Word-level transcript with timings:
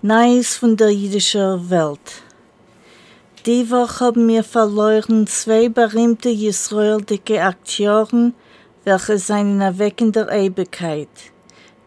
Neues 0.00 0.54
von 0.54 0.76
der 0.76 0.90
jüdischen 0.90 1.70
Welt. 1.70 2.22
Die 3.46 3.68
Woche 3.68 4.04
haben 4.04 4.28
wir 4.28 4.44
verloren 4.44 5.26
zwei 5.26 5.68
berühmte 5.68 6.30
israelische 6.30 7.42
Akteuren, 7.42 8.32
welche 8.84 9.18
seien 9.18 9.60
erweckender 9.60 10.30
Ewigkeit. 10.30 11.08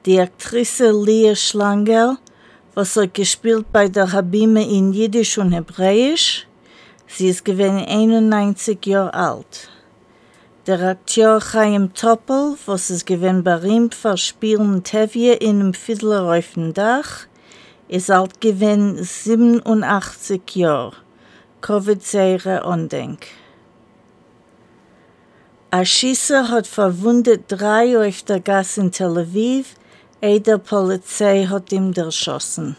Die 0.06 0.20
Aktrice 0.20 0.92
Leah 0.92 1.38
Schlanger, 1.38 2.18
was 2.76 2.98
hat 2.98 3.14
gespielt 3.14 3.72
bei 3.72 3.88
der 3.88 4.12
Habime 4.12 4.70
in 4.70 4.92
Jiddisch 4.92 5.38
und 5.38 5.54
Hebräisch. 5.54 6.48
Sie 7.08 7.30
ist 7.30 7.46
gewesen 7.46 7.86
91 7.88 8.86
Jahre 8.88 9.14
alt. 9.14 9.70
Der 10.68 10.82
Akteur 10.82 11.40
Chaim 11.40 11.94
Toppel, 11.94 12.58
was 12.66 12.90
ist 12.90 13.06
gewesen 13.06 13.46
berühmt 13.46 13.96
für 13.96 14.18
Spielen 14.18 14.84
Tevye 14.84 15.36
in 15.36 15.62
einem 15.62 15.74
Fiddler 15.74 16.38
auf 16.38 16.56
dem 16.56 16.74
Dach, 16.74 17.28
ist 17.92 18.10
alt 18.10 18.40
gewesen 18.40 19.04
87 19.04 20.56
Jahre. 20.56 20.96
Covid-Seire 21.60 22.64
Andenk. 22.64 23.28
Ein 25.72 25.86
Schießer 25.86 26.50
hat 26.50 26.68
verwundet 26.68 27.44
drei 27.50 28.08
auf 28.08 28.24
der 28.24 28.40
Gasse 28.40 28.82
in 28.82 28.92
Tel 28.92 29.18
Aviv, 29.18 29.76
der 30.22 30.58
Polizei 30.58 31.46
hat 31.46 31.72
ihm 31.74 31.92
erschossen. 31.94 32.78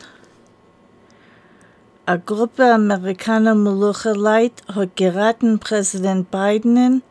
Eine 2.07 2.21
Gruppe 2.21 2.73
Amerikaner 2.73 3.55
Melucheleit 3.55 4.63
hat 4.75 4.97
geraten 4.97 5.59
Präsident 5.59 6.31
Biden 6.31 7.03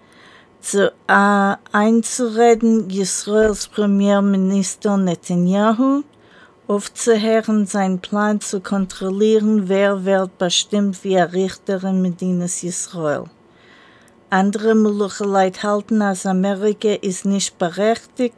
zu 0.59 0.91
uh, 1.09 1.55
einzureden 1.72 2.89
Israels 2.89 3.67
Premierminister 3.67 4.97
Netanyahu 4.97 6.03
aufzuhören, 6.72 7.66
seinen 7.66 8.00
Plan 8.00 8.39
zu 8.39 8.61
kontrollieren, 8.61 9.67
wer 9.67 10.05
wird 10.05 10.38
bestimmt 10.38 11.03
wie 11.03 11.17
ein 11.17 11.30
Richter 11.30 11.83
in 11.83 12.02
Medinas 12.02 12.63
Israel. 12.63 13.25
Andere 14.30 14.73
Melucheleit 14.73 15.63
halten, 15.63 16.02
als 16.02 16.25
Amerika 16.25 16.94
ist 17.02 17.25
nicht 17.25 17.58
berechtigt, 17.58 18.38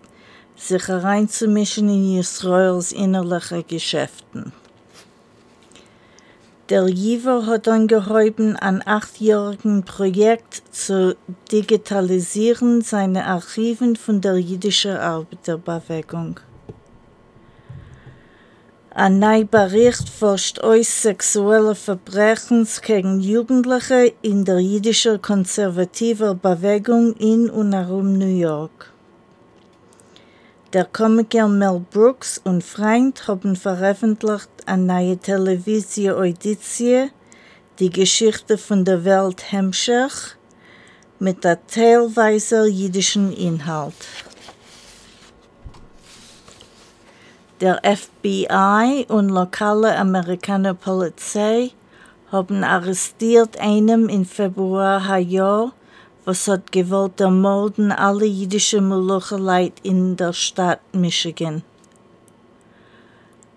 sich 0.56 0.88
hereinzumischen 0.88 1.90
in 1.90 2.20
Israels 2.20 2.92
innerliche 2.92 3.62
Geschäften. 3.62 4.52
Der 6.70 6.88
Jiver 6.88 7.46
hat 7.46 7.68
angehäuben, 7.68 8.56
ein 8.56 8.82
achtjährigen 8.88 9.84
Projekt 9.84 10.64
zu 10.72 11.16
digitalisieren 11.52 12.82
seine 12.82 13.28
Archiven 13.28 13.96
von 13.96 14.22
der 14.22 14.38
jüdischen 14.38 14.98
Arbeiterbewegung. 14.98 16.40
Ein 18.96 19.18
neuer 19.18 19.46
Bericht 19.46 20.08
forscht 20.08 20.60
aus 20.60 21.02
sexuelle 21.02 21.74
Verbrechen 21.74 22.68
gegen 22.84 23.22
Jugendliche 23.22 24.14
in 24.22 24.46
der 24.46 24.60
jüdischen 24.60 25.20
konservativen 25.20 26.40
Bewegung 26.40 27.16
in 27.16 27.50
und 27.50 27.74
herum 27.74 28.20
New 28.20 28.38
York. 28.38 28.94
Der 30.74 30.86
Komiker 30.86 31.48
Mel 31.48 31.84
Brooks 31.90 32.40
und 32.44 32.64
Freund 32.64 33.28
haben 33.28 33.56
veröffentlicht 33.56 34.52
eine 34.68 34.84
neue 34.84 35.18
Television-Auditie, 35.18 37.10
die 37.80 37.90
Geschichte 37.90 38.60
von 38.60 38.86
der 38.86 39.04
Welt 39.04 39.52
Hemmschach, 39.52 40.36
mit 41.18 41.44
der 41.44 41.66
teilweise 41.66 42.68
jüdischen 42.68 43.34
Inhalt. 43.34 43.96
Der 47.64 47.80
FBI 47.82 49.06
und 49.08 49.30
lokale 49.30 49.98
amerikanische 49.98 50.74
Polizei 50.74 51.72
haben 52.30 52.62
arrestiert 52.62 53.58
einen 53.58 54.10
im 54.10 54.26
Februar 54.26 55.18
Jahr, 55.18 55.72
was 56.26 56.50
hat 56.50 56.74
gewollt 56.74 57.22
ermorden 57.22 57.94
alle 57.94 58.26
jüdischen 58.26 58.90
Molucheleit 58.90 59.76
in 59.82 60.18
der 60.18 60.34
Stadt 60.34 60.82
Michigan. 60.92 61.64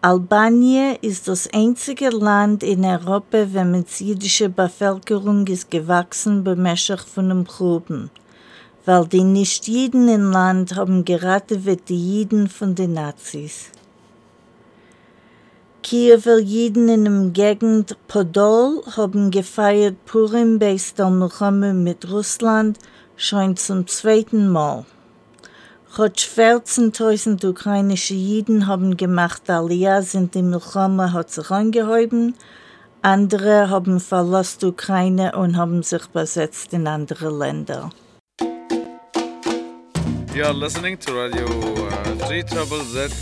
Albanien 0.02 0.98
ist 1.00 1.26
das 1.26 1.52
einzige 1.52 2.10
Land 2.10 2.62
in 2.62 2.84
Europa, 2.84 3.52
wo 3.52 3.64
mit 3.64 3.90
jüdische 3.98 4.48
Bevölkerung 4.48 5.48
ist 5.48 5.68
gewachsen 5.68 6.44
bemäßig 6.44 7.00
von 7.00 7.28
dem 7.28 7.44
Gruben, 7.44 8.10
weil 8.84 9.08
die 9.08 9.24
Nicht-Jiden 9.24 10.08
im 10.08 10.30
Land 10.30 10.76
haben 10.76 11.04
gerade 11.04 11.66
wie 11.66 11.74
die 11.74 12.20
Jiden 12.20 12.48
von 12.48 12.76
den 12.76 12.92
Nazis. 12.92 13.72
Kiewer 15.88 16.40
Jiden 16.40 16.88
in 16.88 17.04
dem 17.04 17.32
Gegend 17.32 17.96
Podol 18.08 18.82
haben 18.96 19.30
gefeiert 19.30 20.04
Purim 20.04 20.58
bei 20.58 20.76
der 20.98 21.10
Milchome 21.10 21.74
mit 21.74 22.10
Russland 22.10 22.76
schon 23.14 23.56
zum 23.56 23.86
zweiten 23.86 24.48
Mal. 24.48 24.84
Rund 25.96 26.18
14.000 26.18 27.48
ukrainische 27.48 28.14
Jiden 28.14 28.66
haben 28.66 28.96
gemacht 28.96 29.48
Aliyah, 29.48 30.02
sind 30.02 30.34
die 30.34 30.42
Milchome 30.42 31.12
hat 31.12 31.30
sich 31.30 31.52
angehäuben. 31.52 32.34
Andere 33.02 33.70
haben 33.70 34.00
verlassen 34.00 34.70
Ukraine 34.70 35.36
und 35.36 35.56
haben 35.56 35.84
sich 35.84 36.08
besetzt 36.08 36.72
in 36.72 36.88
andere 36.88 37.30
Länder. 37.30 37.90
You 40.34 40.42
are 40.42 40.52
listening 40.52 40.98
to 40.98 41.12
Radio 41.12 41.46
uh, 41.46 42.26
3 42.26 42.42
Trouble 42.42 42.82
Z. 42.92 43.12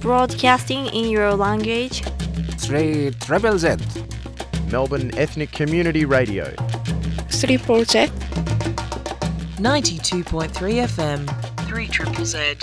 Broadcasting 0.00 0.86
in 0.86 1.10
your 1.10 1.34
language. 1.34 2.02
3 2.58 3.10
Treble 3.20 3.58
Z. 3.58 3.76
Melbourne 4.70 5.10
Ethnic 5.18 5.52
Community 5.52 6.06
Radio. 6.06 6.54
3 7.28 7.58
Project. 7.58 8.12
92.3 9.58 10.88
FM. 10.88 11.66
3 11.68 11.86
Triple 11.88 12.24
Z. 12.24 12.54